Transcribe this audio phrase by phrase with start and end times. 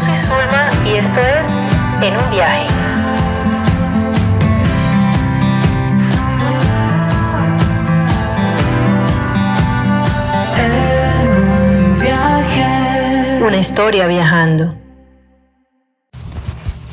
[0.00, 1.60] soy Zulma y esto es
[2.00, 2.66] En un viaje.
[10.56, 13.44] En un viaje.
[13.46, 14.74] Una historia viajando.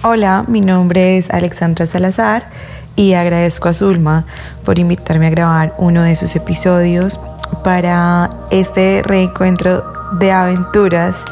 [0.04, 2.50] Hola, mi nombre es Alexandra Salazar
[2.98, 4.26] y agradezco a Zulma
[4.66, 7.22] por invitarme a grabar uno de sus episodios
[7.64, 11.24] para este reencuentro de aventuras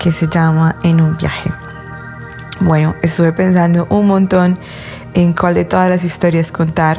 [0.00, 1.52] que se llama En un viaje.
[2.58, 4.58] Bueno, estuve pensando un montón
[5.14, 6.98] en cuál de todas las historias contar.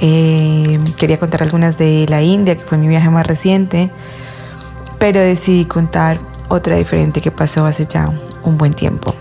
[0.00, 3.90] Eh, quería contar algunas de la India, que fue mi viaje más reciente,
[4.98, 8.12] pero decidí contar otra diferente que pasó hace ya
[8.44, 9.14] un buen tiempo.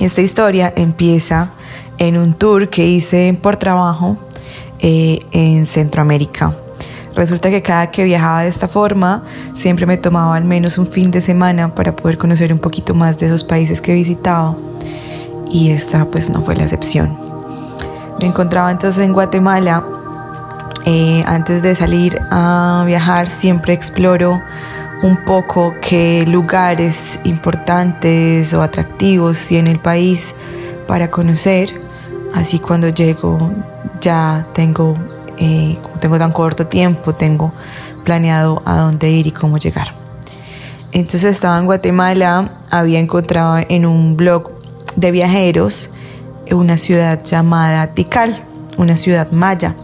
[0.00, 1.50] Esta historia empieza
[1.98, 4.18] en un tour que hice por trabajo
[4.80, 6.56] eh, en Centroamérica.
[7.14, 9.22] Resulta que cada que viajaba de esta forma,
[9.54, 13.18] siempre me tomaba al menos un fin de semana para poder conocer un poquito más
[13.18, 14.56] de esos países que visitaba.
[15.50, 17.16] Y esta pues no fue la excepción.
[18.20, 19.84] Me encontraba entonces en Guatemala.
[20.86, 24.42] Eh, antes de salir a viajar siempre exploro
[25.02, 30.34] un poco qué lugares importantes o atractivos tiene el país
[30.86, 31.80] para conocer.
[32.34, 33.50] Así cuando llego
[34.00, 34.94] ya tengo
[35.38, 37.50] eh, tengo tan corto tiempo, tengo
[38.04, 39.94] planeado a dónde ir y cómo llegar.
[40.92, 44.50] Entonces estaba en Guatemala, había encontrado en un blog
[44.96, 45.88] de viajeros
[46.50, 48.44] una ciudad llamada Tikal,
[48.76, 49.76] una ciudad maya.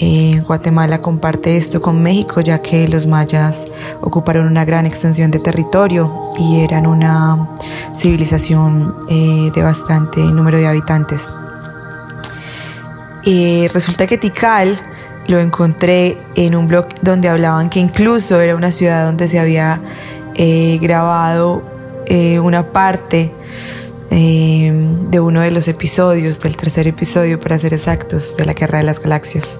[0.00, 3.68] Eh, Guatemala comparte esto con México ya que los mayas
[4.00, 7.50] ocuparon una gran extensión de territorio y eran una
[7.94, 11.32] civilización eh, de bastante número de habitantes.
[13.24, 14.76] Eh, resulta que Tikal
[15.28, 19.80] lo encontré en un blog donde hablaban que incluso era una ciudad donde se había
[20.34, 21.62] eh, grabado
[22.06, 23.32] eh, una parte
[24.08, 28.84] de uno de los episodios, del tercer episodio para ser exactos, de la Guerra de
[28.84, 29.58] las Galaxias,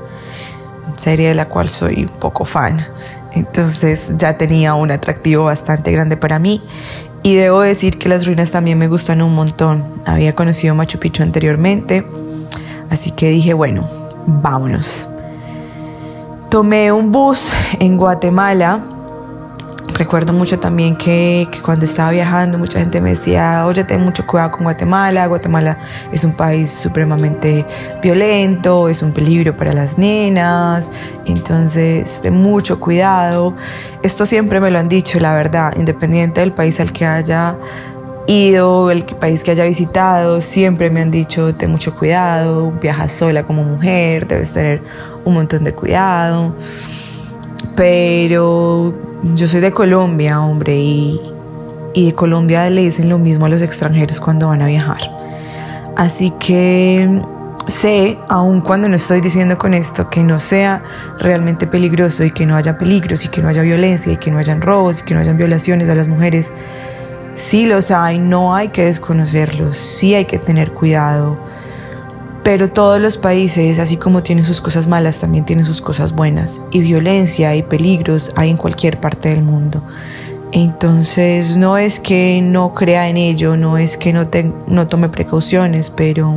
[0.96, 2.86] serie de la cual soy un poco fan.
[3.34, 6.62] Entonces ya tenía un atractivo bastante grande para mí
[7.22, 9.84] y debo decir que las ruinas también me gustan un montón.
[10.06, 12.04] Había conocido Machu Picchu anteriormente
[12.90, 13.88] Así que dije, bueno,
[14.26, 15.06] vámonos.
[16.50, 18.80] Tomé un bus en Guatemala.
[19.94, 24.52] Recuerdo mucho también que, cuando estaba viajando mucha gente me decía, oye, ten mucho cuidado
[24.52, 25.26] con Guatemala.
[25.26, 25.76] Guatemala
[26.12, 27.66] es un país supremamente
[28.00, 30.90] violento, es un peligro para las nenas.
[31.24, 33.54] Entonces, ten mucho cuidado.
[34.04, 37.56] Esto siempre me lo han dicho, la verdad, independiente del país al que haya
[38.28, 43.44] ido, el país que haya visitado, siempre me han dicho, ten mucho cuidado, viajas sola
[43.44, 44.82] como mujer, debes tener
[45.26, 46.56] un montón de cuidado.
[47.76, 48.94] Pero
[49.34, 51.20] yo soy de Colombia, hombre, y,
[51.92, 55.02] y de Colombia le dicen lo mismo a los extranjeros cuando van a viajar.
[55.94, 57.20] Así que
[57.68, 60.82] sé, aun cuando no estoy diciendo con esto, que no sea
[61.18, 64.38] realmente peligroso y que no haya peligros y que no haya violencia y que no
[64.38, 66.52] hayan robos y que no hayan violaciones a las mujeres,
[67.36, 71.36] Sí los hay, no hay que desconocerlos, sí hay que tener cuidado.
[72.46, 76.60] Pero todos los países, así como tienen sus cosas malas, también tienen sus cosas buenas.
[76.70, 79.82] Y violencia y peligros hay en cualquier parte del mundo.
[80.52, 84.28] Entonces no es que no crea en ello, no es que no,
[84.86, 86.36] tome precauciones, pero,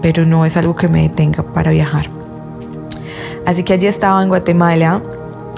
[0.00, 2.08] pero no es algo que me detenga para viajar.
[3.44, 5.02] Así que allí estaba en Guatemala,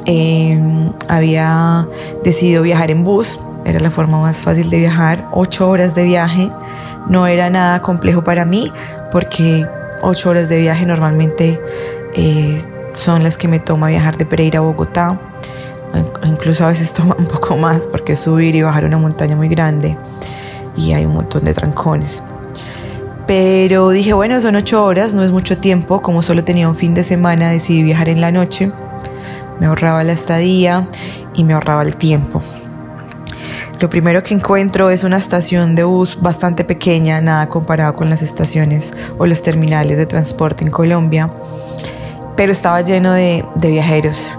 [0.05, 1.87] em, había
[2.25, 5.29] decidido viajar en bus era la forma más fácil de viajar.
[5.31, 6.51] Ocho horas de viaje
[7.07, 8.73] no era nada complejo para mí
[9.13, 9.67] porque
[10.01, 11.61] ocho horas de viaje normalmente
[12.15, 12.61] eh,
[12.95, 15.21] son las que me toma viajar de Pereira a Bogotá.
[16.25, 19.97] Incluso a veces toma un poco más porque subir y bajar una montaña muy grande
[20.77, 22.23] y hay un montón de trancones.
[23.27, 26.03] Pero dije, bueno, son ocho horas, no es mucho tiempo.
[26.03, 28.73] Como solo tenía un fin de semana, decidí viajar en la noche.
[29.61, 30.89] Me ahorraba la estadía
[31.35, 32.43] y me ahorraba el tiempo.
[33.83, 38.23] Lo primero que encuentro es una estación de bus bastante pequeña, nada comparado con las
[38.23, 41.29] estaciones o los terminales de transporte en Colombia,
[42.37, 44.39] pero estaba lleno de, viajeros.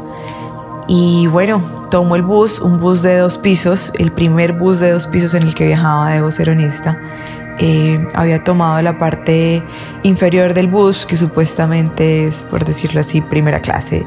[0.88, 1.62] Y bueno,
[1.92, 5.44] tomo el bus, un bus de dos pisos, el primer bus de dos pisos en
[5.44, 6.98] el que viajaba, debo ser honesta.
[7.60, 9.62] Eh, había tomado la parte
[10.04, 14.06] inferior del bus, que supuestamente es, por decirlo así, primera clase,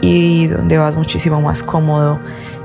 [0.00, 2.18] y donde vas muchísimo más cómodo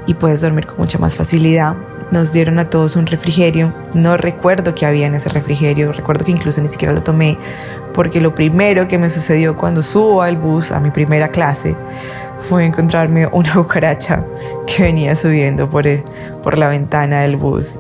[0.08, 1.76] y puedes dormir con mucha más facilidad.
[2.13, 3.74] Nos dieron a todos un refrigerio.
[3.95, 5.92] No recuerdo qué había en ese refrigerio.
[5.92, 7.39] Recuerdo que incluso ni siquiera lo tomé
[7.92, 11.75] porque lo primero que me sucedió cuando subo al bus a mi primera clase
[12.48, 14.24] fue encontrarme una cucaracha
[14.68, 15.86] que venía subiendo por,
[16.44, 17.80] por la ventana del bus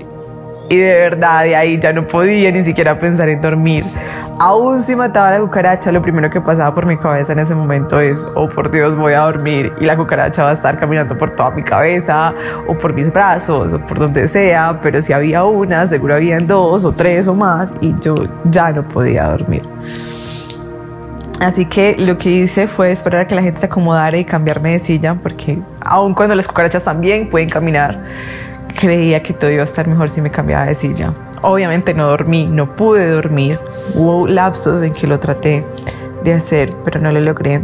[0.67, 3.83] y de verdad de ahí ya no podía ni siquiera pensar en dormir.
[4.39, 7.99] Aún si mataba la cucaracha, lo primero que pasaba por mi cabeza en ese momento
[7.99, 11.29] es, oh por Dios, voy a dormir y la cucaracha va a estar caminando por
[11.29, 12.33] toda mi cabeza
[12.67, 16.83] o por mis brazos o por donde sea, pero si había una, seguro habían dos
[16.83, 18.15] o tres o más y yo
[18.45, 19.63] ya no podía dormir.
[21.39, 24.71] Así que lo que hice fue esperar a que la gente se acomodara y cambiarme
[24.71, 27.99] de silla, porque aun cuando las cucarachas también pueden caminar,
[28.73, 31.13] creía que todo iba a estar mejor si me cambiaba de silla.
[31.41, 33.59] Obviamente no dormí, no pude dormir.
[33.95, 35.65] Hubo lapsos en que lo traté
[36.23, 37.61] de hacer, pero no lo logré.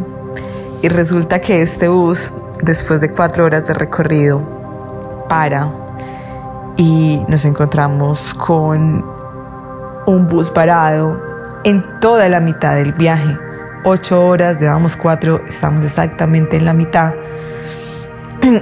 [0.82, 4.42] Y resulta que este bus, después de cuatro horas de recorrido,
[5.30, 5.72] para
[6.76, 9.06] y nos encontramos con
[10.06, 11.22] un bus parado
[11.64, 13.38] en toda la mitad del viaje.
[13.84, 17.14] Ocho horas, llevamos cuatro, estamos exactamente en la mitad.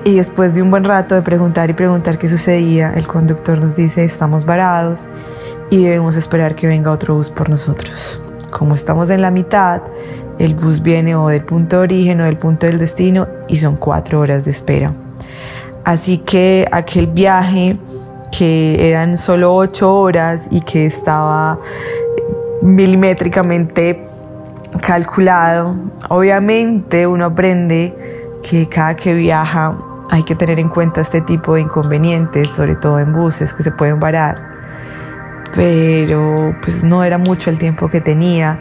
[0.03, 3.77] Y después de un buen rato de preguntar y preguntar qué sucedía, el conductor nos
[3.77, 5.09] dice estamos varados
[5.69, 8.19] y debemos esperar que venga otro bus por nosotros.
[8.51, 9.81] Como estamos en la mitad,
[10.39, 13.77] el bus viene o del punto de origen o del punto del destino y son
[13.77, 14.91] cuatro horas de espera.
[15.85, 17.77] Así que aquel viaje
[18.37, 21.59] que eran solo ocho horas y que estaba
[22.61, 24.05] milimétricamente
[24.81, 25.75] calculado,
[26.09, 28.16] obviamente uno aprende
[28.49, 29.75] que cada que viaja
[30.09, 33.71] hay que tener en cuenta este tipo de inconvenientes, sobre todo en buses que se
[33.71, 34.41] pueden varar.
[35.53, 38.59] Pero pues no era mucho el tiempo que tenía.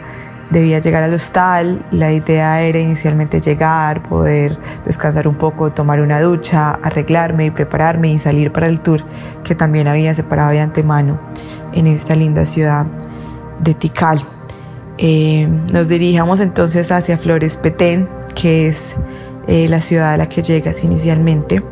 [0.49, 1.85] Debía llegar al hostal.
[1.91, 8.11] La idea era inicialmente llegar, poder descansar un poco, tomar una ducha, arreglarme y prepararme
[8.11, 9.01] y salir para el tour
[9.43, 11.17] que también había separado de antemano
[11.73, 12.85] en esta linda ciudad
[13.59, 14.21] de Tikal.
[14.97, 18.95] Eh, nos dirigimos entonces hacia Flores Petén, que es
[19.47, 21.63] eh, la ciudad a la que llegas inicialmente.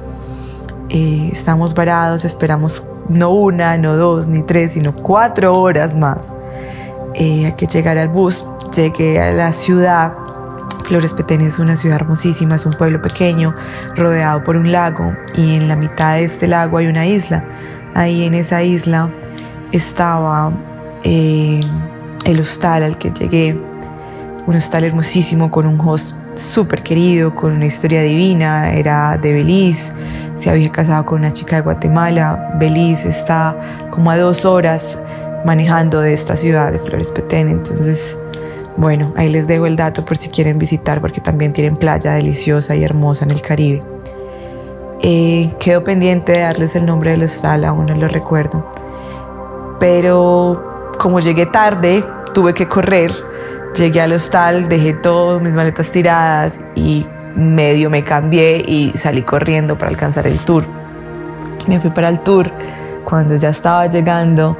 [0.89, 6.19] Eh, estamos varados, esperamos no una, no dos, ni tres, sino cuatro horas más
[7.15, 8.45] eh, a que llegara el bus.
[8.73, 10.13] Llegué a la ciudad.
[10.85, 13.55] Flores Petén es una ciudad hermosísima, es un pueblo pequeño
[13.95, 17.43] rodeado por un lago y en la mitad de este lago hay una isla.
[17.95, 19.09] Ahí en esa isla
[19.71, 20.51] estaba
[21.03, 23.59] el hostal al que llegué,
[24.45, 29.91] un hostal hermosísimo con un host súper querido, con una historia divina, era de Belice,
[30.35, 33.55] se había casado con una chica de Guatemala, Belice está
[33.89, 34.99] como a dos horas
[35.45, 38.17] manejando de esta ciudad de Flores Petén, entonces
[38.77, 42.75] bueno, ahí les dejo el dato por si quieren visitar porque también tienen playa deliciosa
[42.75, 43.81] y hermosa en el Caribe.
[45.01, 48.69] Eh, quedo pendiente de darles el nombre del hostal, aún no lo recuerdo.
[49.79, 52.03] Pero como llegué tarde,
[52.33, 53.11] tuve que correr
[53.77, 57.05] Llegué al hostal, dejé todas mis maletas tiradas y
[57.35, 60.63] medio me cambié y salí corriendo para alcanzar el tour.
[61.67, 62.49] Me fui para el tour.
[63.03, 64.57] Cuando ya estaba llegando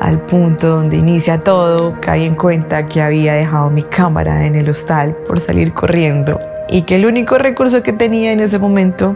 [0.00, 4.70] al punto donde inicia todo, caí en cuenta que había dejado mi cámara en el
[4.70, 6.40] hostal por salir corriendo
[6.70, 9.14] y que el único recurso que tenía en ese momento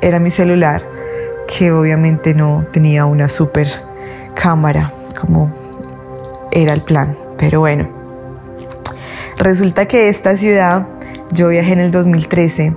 [0.00, 0.84] era mi celular,
[1.48, 3.66] que obviamente no tenía una super
[4.34, 5.52] cámara como
[6.52, 7.16] era el plan.
[7.36, 8.03] Pero bueno,
[9.38, 10.86] Resulta que esta ciudad,
[11.32, 12.74] yo viajé en el 2013,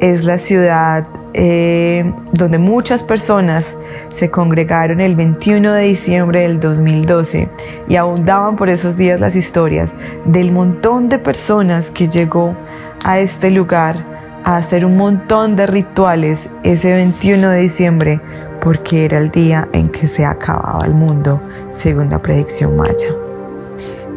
[0.00, 3.76] es la ciudad eh, donde muchas personas
[4.14, 7.48] se congregaron el 21 de diciembre del 2012
[7.88, 9.90] y abundaban por esos días las historias
[10.24, 12.56] del montón de personas que llegó
[13.04, 14.04] a este lugar
[14.42, 18.20] a hacer un montón de rituales ese 21 de diciembre
[18.60, 21.40] porque era el día en que se acababa el mundo
[21.72, 23.08] según la predicción maya.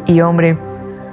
[0.06, 0.58] Y hombre,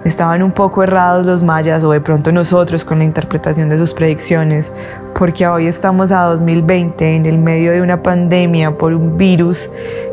[0.04, 3.92] estaban un poco errados los mayas o de pronto nosotros con la interpretación de sus
[3.92, 4.72] predicciones,
[5.14, 9.70] porque hoy estamos a 2020 en el medio de una pandemia por un virus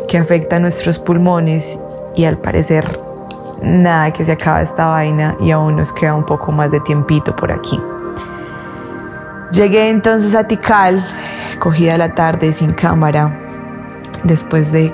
[0.08, 1.80] que afecta a nuestros pulmones
[2.16, 3.00] y al parecer
[3.62, 7.36] nada que se acaba esta vaina y aún nos queda un poco más de tiempito
[7.36, 7.80] por aquí.
[9.52, 11.06] Llegué entonces a Tikal,
[11.60, 13.40] cogida la tarde sin cámara,
[14.24, 14.94] después de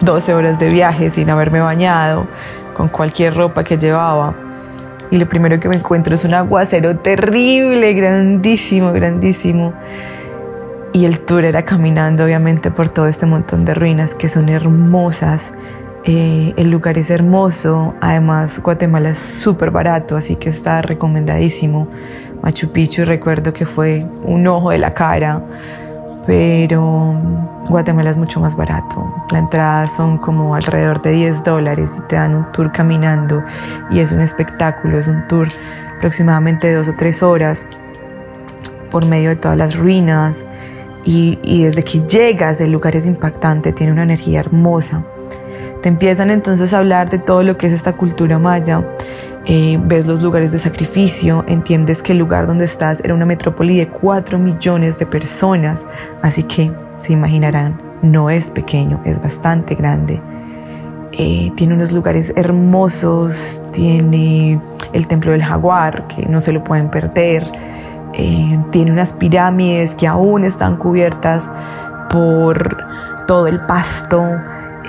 [0.00, 2.26] 12 horas de viaje sin haberme bañado,
[2.74, 4.34] con cualquier ropa que llevaba.
[5.10, 9.74] Y lo primero que me encuentro es un aguacero terrible, grandísimo, grandísimo.
[10.94, 15.54] Y el tour era caminando obviamente por todo este montón de ruinas que son hermosas.
[16.04, 21.88] Eh, el lugar es hermoso, además Guatemala es súper barato, así que está recomendadísimo.
[22.42, 25.42] Machu Picchu recuerdo que fue un ojo de la cara
[26.26, 27.14] pero
[27.68, 29.12] Guatemala es mucho más barato.
[29.30, 33.42] La entrada son como alrededor de 10 dólares y te dan un tour caminando
[33.90, 35.48] y es un espectáculo, es un tour
[35.98, 37.66] aproximadamente de dos o tres horas
[38.90, 40.44] por medio de todas las ruinas
[41.04, 45.04] y, y desde que llegas el lugar es impactante, tiene una energía hermosa.
[45.82, 48.84] Te empiezan entonces a hablar de todo lo que es esta cultura maya.
[49.44, 53.76] Eh, ves los lugares de sacrificio, entiendes que el lugar donde estás era una metrópoli
[53.76, 55.84] de 4 millones de personas,
[56.22, 60.20] así que se imaginarán, no es pequeño, es bastante grande.
[61.10, 64.60] Eh, tiene unos lugares hermosos, tiene
[64.92, 67.44] el templo del jaguar, que no se lo pueden perder,
[68.14, 71.50] eh, tiene unas pirámides que aún están cubiertas
[72.10, 72.76] por
[73.26, 74.22] todo el pasto,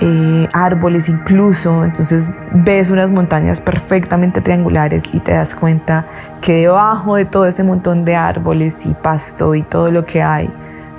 [0.00, 6.06] eh, árboles incluso, entonces ves unas montañas perfectamente triangulares y te das cuenta
[6.40, 10.50] que debajo de todo ese montón de árboles y pasto y todo lo que hay,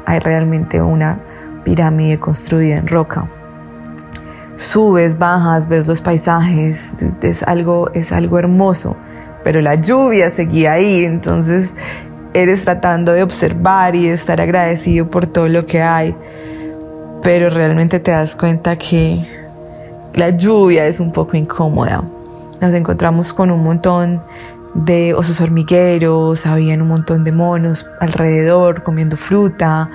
[0.05, 1.19] hay realmente una
[1.65, 3.27] pirámide construida en roca.
[4.55, 8.95] Subes, bajas, ves los paisajes, es algo, es algo hermoso,
[9.43, 11.73] pero la lluvia seguía ahí, entonces
[12.33, 16.15] eres tratando de observar y de estar agradecido por todo lo que hay
[17.25, 19.27] pero realmente te das cuenta que
[20.13, 22.03] la lluvia es un poco incómoda.
[22.61, 24.21] Nos encontramos con un montón
[24.75, 29.89] de osos hormigueros, habían un montón de monos alrededor comiendo fruta,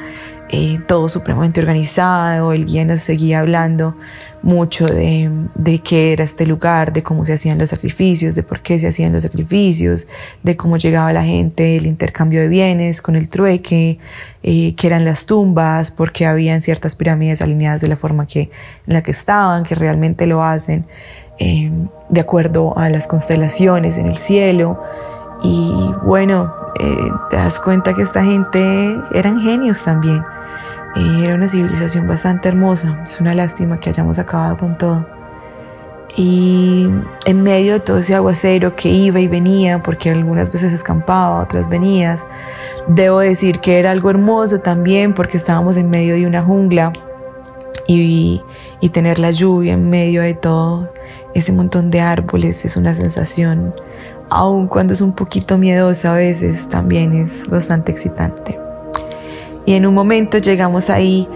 [0.48, 3.94] eh, todo supremamente organizado, el guía nos seguía hablando
[4.42, 8.60] mucho de, de, qué era este lugar, de cómo se hacían los sacrificios, de por
[8.60, 10.08] qué se hacían los sacrificios,
[10.42, 13.98] de cómo llegaba la gente, el intercambio de bienes con el trueque,
[14.42, 18.50] eh, qué eran las tumbas, por qué habían ciertas pirámides alineadas de la forma que,
[18.86, 20.86] en la que estaban, que realmente lo hacen
[21.38, 21.70] eh,
[22.08, 24.82] de acuerdo a las constelaciones en el cielo.
[25.42, 25.72] Y
[26.04, 26.96] bueno, eh,
[27.30, 30.22] te das cuenta que esta gente eran genios también
[30.96, 33.00] era una civilización bastante hermosa.
[33.04, 35.06] Es una lástima que hayamos acabado con todo.
[36.16, 36.88] Y
[37.24, 41.68] en medio de todo ese aguacero que iba y venía, porque algunas veces escampaba, otras
[41.68, 42.26] venías,
[42.88, 46.92] debo decir que era algo hermoso también porque estábamos en medio de una jungla
[47.86, 48.42] y,
[48.80, 50.90] y tener la lluvia en medio de todo
[51.34, 53.74] ese montón de árboles es una sensación,
[54.30, 58.58] aun cuando es un poquito miedosa a veces, también es bastante excitante.
[59.70, 61.28] Y en un momento llegamos ahí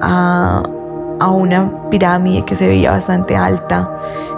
[0.00, 0.62] a,
[1.20, 3.90] a una pirámide que se veía bastante alta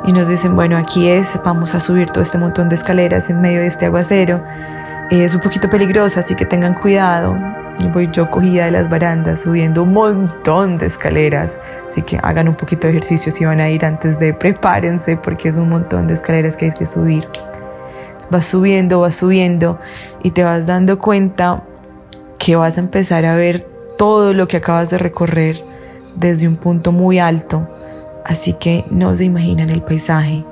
[0.04, 3.40] y nos dicen, bueno, aquí es, vamos a subir todo este montón de escaleras en
[3.40, 4.42] medio de este aguacero.
[5.12, 7.36] Es un poquito peligroso, así que tengan cuidado.
[7.78, 11.60] Y voy yo cogida de las barandas subiendo un montón de escaleras.
[11.88, 15.50] Así que hagan un poquito de ejercicio si van a ir antes de prepárense porque
[15.50, 17.28] es un montón de escaleras que hay que subir.
[18.28, 19.78] Vas subiendo, vas subiendo
[20.20, 21.62] y te vas dando cuenta
[22.40, 23.60] que vas a empezar a ver
[23.98, 25.62] todo lo que acabas de recorrer
[26.16, 27.68] desde un punto muy alto,
[28.24, 30.42] así que no se imaginan el paisaje.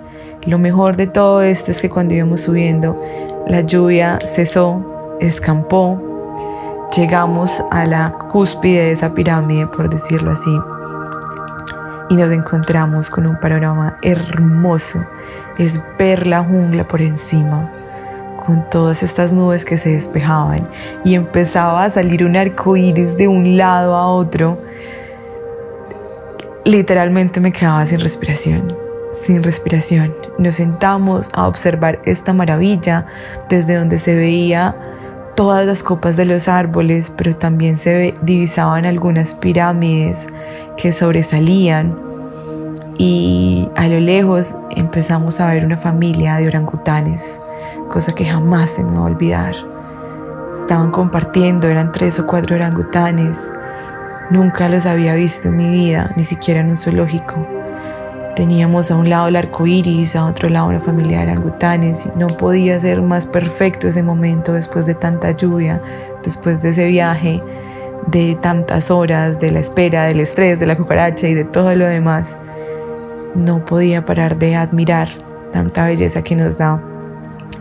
[0.45, 3.03] Lo mejor de todo esto es que cuando íbamos subiendo,
[3.47, 10.61] la lluvia cesó, escampó, llegamos a la cúspide de esa pirámide, por decirlo así,
[12.11, 15.03] y nos encontramos con un panorama hermoso.
[15.57, 17.73] Es ver la jungla por encima
[18.49, 20.67] con todas estas nubes que se despejaban
[21.05, 24.59] y empezaba a salir un arco iris de un lado a otro,
[26.65, 28.75] literalmente me quedaba sin respiración,
[29.23, 30.15] sin respiración.
[30.39, 33.05] Nos sentamos a observar esta maravilla
[33.51, 34.75] desde donde se veía
[35.37, 40.27] todas las copas de los árboles, pero también se divisaban algunas pirámides
[40.79, 42.01] que sobresalían.
[42.97, 47.43] Y a lo lejos empezamos a ver una familia de orangutanes
[47.89, 49.55] cosa que jamás se me va a olvidar.
[50.55, 53.53] Estaban compartiendo, eran tres o cuatro orangutanes.
[54.31, 57.47] Nunca los había visto en mi vida, ni siquiera en un zoológico.
[58.37, 62.09] Teníamos a un lado el arco iris, a otro lado una familia de orangutanes.
[62.17, 65.83] No podía ser más perfecto ese momento después de tanta lluvia,
[66.23, 67.43] después de ese viaje,
[68.07, 71.87] de tantas horas, de la espera, del estrés, de la cucaracha y de todo lo
[71.87, 72.39] demás.
[73.35, 75.09] No podía parar de admirar
[75.53, 76.83] tanta belleza que nos da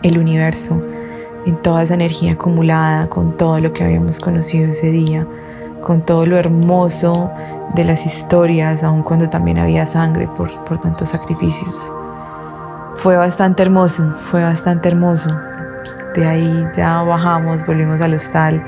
[0.02, 0.82] el universo,
[1.46, 5.26] en toda esa energía acumulada, con todo lo que habíamos conocido ese día,
[5.82, 7.30] con todo lo hermoso
[7.74, 11.92] de las historias, aun cuando también había sangre por, por tantos sacrificios.
[12.94, 15.30] Fue bastante hermoso, fue bastante hermoso.
[16.14, 18.64] De ahí ya bajamos, volvimos al hostal,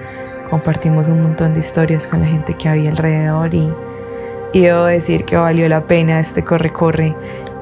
[0.49, 3.73] compartimos un montón de historias con la gente que había alrededor y,
[4.53, 7.17] y debo decir que valió la pena este corre-corre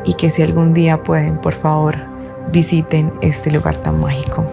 [0.04, 1.96] y que si algún día pueden, por favor,
[2.50, 4.46] visiten este lugar tan mágico.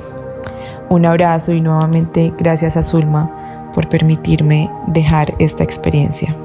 [0.90, 6.36] Un abrazo y nuevamente gracias a Zulma por permitirme dejar esta experiencia.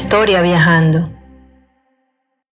[0.00, 1.19] Historia viajando.